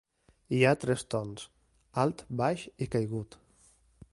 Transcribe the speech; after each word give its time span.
Hi 0.55 0.61
ha 0.69 0.77
tres 0.83 1.03
tons, 1.15 1.45
alt, 2.05 2.25
baix 2.41 2.65
i 2.87 2.89
caigut. 2.97 3.39